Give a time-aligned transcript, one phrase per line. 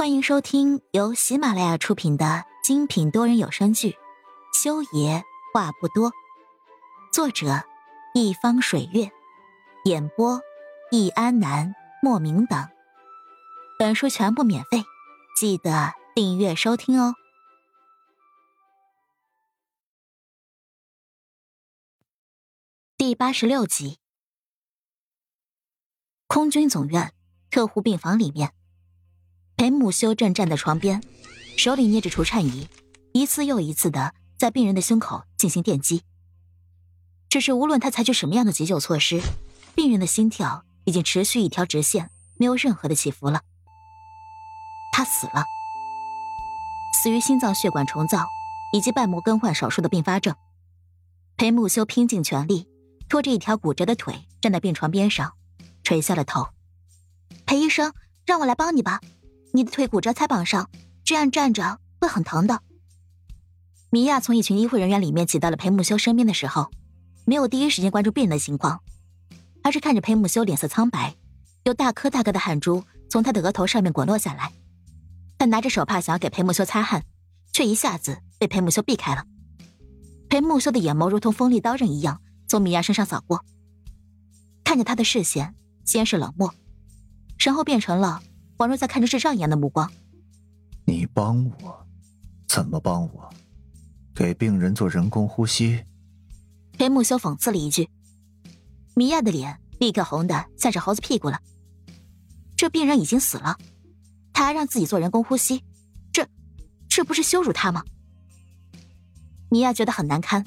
[0.00, 3.90] 欢迎收听由喜马拉雅出品的精品多人有声剧
[4.50, 5.22] 《修爷
[5.52, 6.10] 话不多》，
[7.12, 7.62] 作者：
[8.14, 9.12] 一方水月，
[9.84, 10.40] 演播：
[10.90, 12.66] 易安南、莫名等。
[13.78, 14.84] 本书全部免费，
[15.38, 17.14] 记得订阅收听哦。
[22.96, 23.98] 第八十六集，
[26.26, 27.12] 空军总院
[27.50, 28.54] 特护病房里面。
[29.60, 31.02] 裴木修正站在床边，
[31.58, 32.66] 手里捏着除颤仪，
[33.12, 36.02] 一次又一次的在病人的胸口进行电击。
[37.28, 39.20] 只是无论他采取什么样的急救措施，
[39.74, 43.42] 病人的心跳已经持续一条直线，没有任何的起伏了。
[44.94, 45.44] 他死了，
[47.02, 48.24] 死于心脏血管重造
[48.72, 50.34] 以及瓣膜更换手术的并发症。
[51.36, 52.66] 裴木修拼尽全力，
[53.10, 55.34] 拖着一条骨折的腿站在病床边上，
[55.84, 56.48] 垂下了头。
[57.44, 57.92] 裴医生，
[58.24, 59.02] 让我来帮你吧。
[59.52, 60.70] 你的腿骨折在膀上，
[61.04, 62.62] 这样站着会很疼的。
[63.90, 66.70] 米娅从一群医护人员里面挤到了裴木修身边的时候，
[67.24, 68.80] 没有第一时间关注病人的情况，
[69.64, 71.16] 而是看着裴木修脸色苍白，
[71.64, 74.52] 有大颗大颗的汗珠从他的额头上面滚落下来。
[75.38, 77.04] 他拿着手帕想要给裴木修擦汗，
[77.52, 79.24] 却一下子被裴木修避开了。
[80.28, 83.44] 裴木修的眼眸如同锋利刀刃一样从米娅身上扫过，
[84.62, 86.54] 看着他的视线先是冷漠，
[87.38, 88.22] 然后变成了。
[88.60, 89.90] 宛若在看着智障一样的目光。
[90.84, 91.86] 你帮我？
[92.46, 93.30] 怎么帮我？
[94.14, 95.82] 给病人做人工呼吸？
[96.72, 97.88] 裴木修讽刺了一句。
[98.94, 101.40] 米娅的脸立刻红的像是猴子屁股了。
[102.54, 103.56] 这病人已经死了，
[104.34, 105.64] 他还让自己做人工呼吸，
[106.12, 106.28] 这，
[106.86, 107.82] 这不是羞辱他吗？
[109.48, 110.44] 米娅觉得很难堪。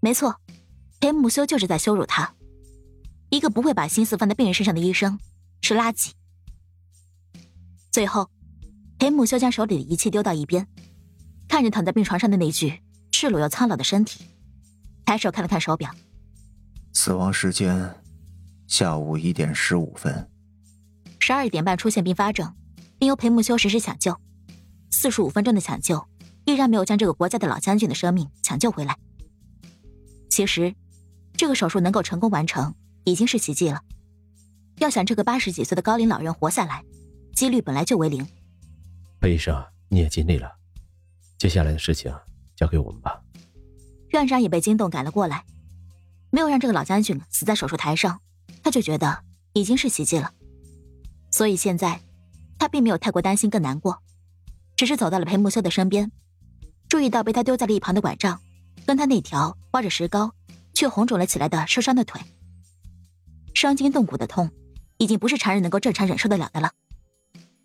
[0.00, 0.38] 没错，
[1.00, 2.34] 裴木修就是在羞辱他。
[3.30, 5.18] 一个不会把心思放在病人身上的医生，
[5.62, 6.10] 是垃圾。
[7.92, 8.30] 最后，
[8.98, 10.66] 裴木修将手里的仪器丢到一边，
[11.46, 14.24] 看着躺在病床上的那具赤裸又苍老的身体，
[15.04, 15.94] 抬手看了看手表，
[16.94, 17.94] 死亡时间
[18.66, 20.26] 下午一点十五分，
[21.18, 22.54] 十二点半出现并发症，
[22.98, 24.18] 并由裴木修实施抢救，
[24.90, 26.02] 四十五分钟的抢救
[26.46, 28.96] 依然没有将这个国家的老将军的生命抢救回来。
[30.30, 30.74] 其实，
[31.36, 32.74] 这个手术能够成功完成
[33.04, 33.82] 已经是奇迹了。
[34.78, 36.82] 要想这个八十几岁的高龄老人活下来，
[37.34, 38.26] 几率本来就为零，
[39.20, 40.52] 裴医生，你也尽力了，
[41.38, 42.12] 接下来的事情
[42.54, 43.20] 交给我们吧。
[44.10, 45.44] 院长也被惊动赶了过来，
[46.30, 48.20] 没有让这个老将军死在手术台上，
[48.62, 50.32] 他就觉得已经是奇迹了。
[51.30, 52.00] 所以现在
[52.58, 54.02] 他并没有太过担心，更难过，
[54.76, 56.12] 只是走到了裴木修的身边，
[56.88, 58.40] 注意到被他丢在了一旁的拐杖，
[58.86, 60.34] 跟他那条挖着石膏
[60.74, 62.20] 却红肿了起来的受伤的腿，
[63.54, 64.50] 伤筋动骨的痛，
[64.98, 66.70] 已经不是常人能够正常忍受得了的了。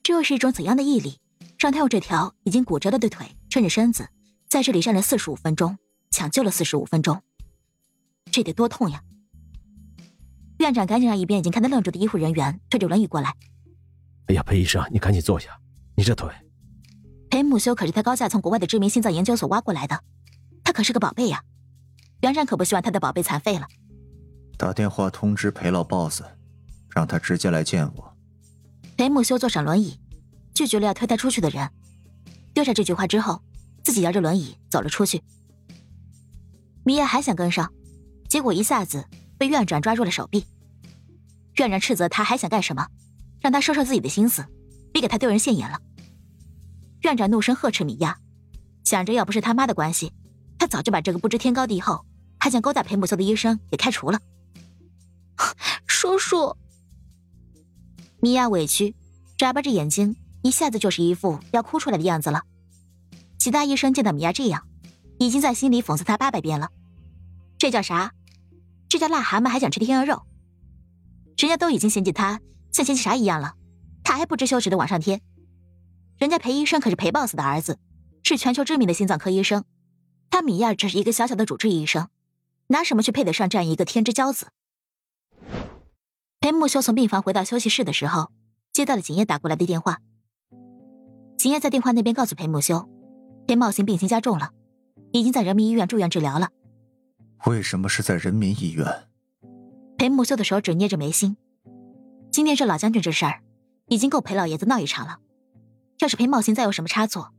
[0.08, 1.20] 这又是一种怎样的毅力，
[1.60, 4.08] 让他用这条已经骨折了的腿撑着身子，
[4.48, 5.78] 在这里站了四十五分钟，
[6.12, 7.22] 抢救了四十五分钟，
[8.32, 9.04] 这得多痛呀！
[10.60, 13.34] 院长赶紧让一边已经看得愣住的医护人员推着轮椅过来。
[14.28, 15.50] 哎呀，裴医生，你赶紧坐下，
[15.98, 16.34] 你这腿……
[17.30, 20.02] 裴木修可是他高价从国外的知名心脏研究所挖过来的，
[20.64, 21.44] 他可是个宝贝呀！
[22.22, 23.68] 院长可不希望他的宝贝残废了。
[24.58, 26.24] 打电话通知裴老 boss，
[26.96, 28.07] 让他直接来见我。
[28.98, 30.00] 裴木修坐上轮椅，
[30.56, 31.70] 拒绝了要推他出去的人。
[32.54, 33.44] 丢下这句话之后，
[33.84, 35.22] 自己摇着轮椅走了出去。
[36.84, 37.72] 米娅还想跟上，
[38.28, 39.08] 结果一下子
[39.38, 40.44] 被院长抓住了手臂。
[41.58, 42.88] 院长斥责他还想干什么，
[43.40, 44.44] 让他收收自己的心思，
[44.92, 45.80] 别给他丢人现眼了。
[47.02, 48.18] 院长怒声呵斥米娅，
[48.84, 50.12] 想着要不是他妈的关系，
[50.58, 52.04] 他早就把这个不知天高地厚
[52.40, 54.20] 还想勾搭裴木修的医生给开除了。
[55.86, 56.58] 叔叔。
[58.20, 58.96] 米娅委屈，
[59.38, 62.42] 眨巴着眼睛，一下子就是一副要哭出来的样子了。
[63.38, 64.68] 其他医生见到米娅这样，
[65.20, 66.70] 已经在心里讽刺她八百遍了。
[67.60, 68.12] 这叫啥？
[68.90, 70.24] 这叫癞蛤蟆还想吃天鹅肉？
[71.38, 72.42] 人家都已经嫌弃他
[72.72, 73.54] 像嫌弃啥一样了，
[74.04, 75.22] 他还不知羞耻的往上贴。
[76.18, 77.78] 人家裴医生可是裴 boss 的儿子，
[78.24, 79.64] 是全球知名的心脏科医生，
[80.32, 82.10] 他米娅只是一个小小的主治医生，
[82.70, 84.48] 拿什么去配得上这样一个天之骄子？
[86.48, 88.32] 裴木修从病房回到休息室的时候，
[88.72, 89.98] 接到了景叶打过来的电话。
[91.38, 92.88] 景叶在电话那边告诉裴木修，
[93.46, 94.52] 裴茂兴病情加重了，
[95.12, 96.48] 已经在人民医院住院治疗了。
[97.48, 98.88] 为什么是在人民医院？
[99.98, 101.36] 裴木修的手指捏着眉心。
[102.32, 103.44] 今天这老将军这事儿，
[103.88, 105.18] 已经够裴老爷子闹一场了。
[106.00, 107.34] 要是裴茂兴再有什么差错，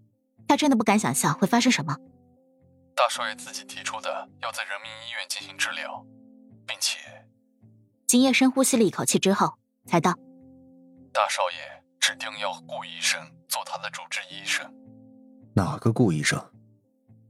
[0.46, 1.96] 他真的不敢想象会发生什么。
[2.94, 6.04] 大少爷自己提出的，要在人民医院进行治疗。
[8.08, 9.52] 景夜深呼吸了一口气之后，
[9.84, 10.14] 才道
[11.12, 14.66] ：“大少爷，指定要顾医生做他的主治医生。
[15.52, 16.42] 哪个顾医生？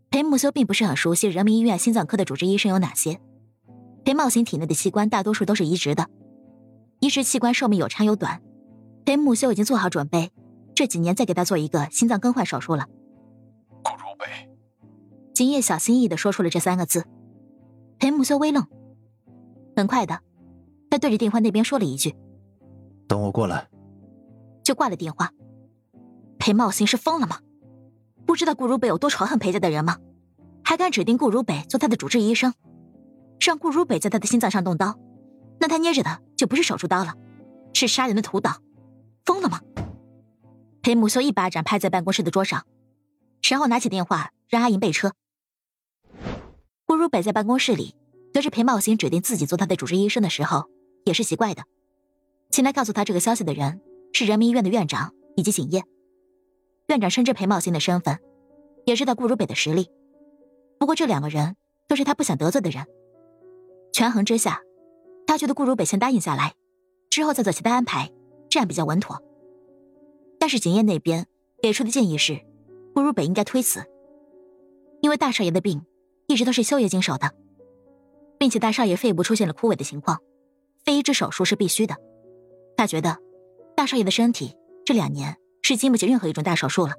[0.09, 3.21] 裴木修并不是很熟悉人民医院心脏科的主治医生有哪些。
[4.05, 6.09] 裴茂行体内的器官大多数都是移植的，
[7.01, 8.41] 移植器官寿命有长有短。
[9.05, 10.31] 裴木修已经做好准备，
[10.77, 12.87] 这几年再给他做一个心脏更换手术了。
[13.83, 14.49] 顾如北，
[15.35, 17.05] 景夜小心翼翼的说出了这三个字。
[17.99, 18.65] 裴木修微愣，
[19.75, 20.21] 很快的，
[20.91, 22.15] 他对着电话那边说了一句
[23.07, 23.69] ：“等我过来。”
[24.65, 25.33] 就挂了电话。
[26.39, 27.41] 裴茂行是疯了吗？
[28.27, 29.99] 不知道顾如北有多仇恨裴家的人吗？
[30.65, 32.53] 还敢指定顾如北做他的主治医生，
[33.41, 34.99] 让顾如北在他的心脏上动刀，
[35.61, 37.15] 那他捏着的就不是手术刀了，
[37.73, 38.51] 是杀人的屠刀。
[39.25, 39.61] 疯了吗？
[40.83, 42.67] 裴母修一巴掌拍在办公室的桌上，
[43.49, 45.13] 然后拿起电话让阿银备车。
[46.85, 47.95] 顾如北在办公室里
[48.33, 50.69] 得知裴茂行指定自己做他的主治医生的时候，
[51.09, 51.65] 也是奇怪的。
[52.51, 53.81] 前来告诉他这个消息的人
[54.13, 55.83] 是人民医院的院长以及景业。
[56.87, 58.19] 院长深知裴茂行的身份，
[58.85, 59.91] 也知道顾如北的实力。
[60.79, 61.57] 不过这两个人
[61.89, 62.87] 都是他不想得罪的人。
[63.93, 64.63] 权衡之下，
[65.27, 66.55] 他觉得顾如北先答应下来，
[67.11, 68.11] 之后再做其他安排，
[68.49, 69.23] 这样比较稳妥。
[70.39, 71.27] 但是景业那边
[71.61, 72.41] 给出的建议是，
[72.95, 73.85] 顾如北应该推辞，
[75.01, 75.83] 因为大少爷的病。
[76.31, 77.33] 一直都是修爷经手的，
[78.37, 80.21] 并且大少爷肺部出现了枯萎的情况，
[80.89, 81.95] 肺移植手术是必须的。
[82.75, 83.19] 他觉得
[83.77, 84.57] 大少爷的身体
[84.87, 86.95] 这两年是经不起任何一种大手术了。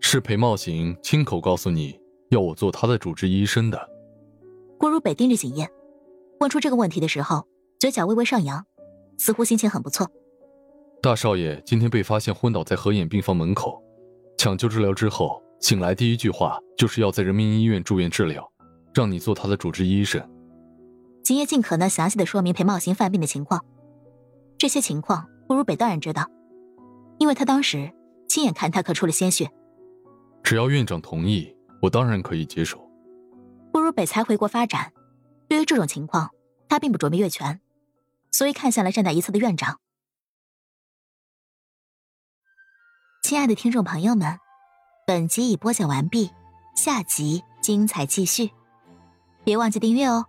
[0.00, 1.96] 是裴茂行亲口告诉你
[2.30, 3.88] 要我做他的主治医生的。
[4.80, 5.70] 郭如北盯着景烨，
[6.40, 7.46] 问出这个问题的时候，
[7.78, 8.66] 嘴角微微上扬，
[9.16, 10.10] 似乎心情很不错。
[11.00, 13.80] 大少爷今天被发现昏倒在合眼病房门口，
[14.36, 15.40] 抢救治疗之后。
[15.60, 18.48] 醒来第一句话就是要在人民医院住院治疗，
[18.92, 20.20] 让你做他的主治医生。
[21.22, 23.64] 景业尽可能详细的说明裴茂行犯病的情况，
[24.56, 26.28] 这些情况顾如北当然知道，
[27.18, 27.92] 因为他当时
[28.28, 29.50] 亲眼看他咳出了鲜血。
[30.42, 32.78] 只要院长同意，我当然可以接受。
[33.72, 34.92] 顾如北才回国发展，
[35.48, 36.30] 对于这种情况，
[36.68, 37.60] 他并不准备越权，
[38.30, 39.78] 所以看向了站在一侧的院长。
[43.22, 44.38] 亲爱的听众朋友们。
[45.06, 46.30] 本集已播讲完毕，
[46.76, 48.50] 下集精彩继续，
[49.42, 50.26] 别忘记订阅哦。